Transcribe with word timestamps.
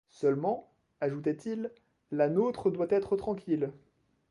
Seulement, 0.09 0.67
ajoutait-il, 0.99 1.69
la 2.11 2.27
nôtre 2.27 2.71
doit 2.71 2.87
être 2.89 3.15
tranquille. 3.17 3.69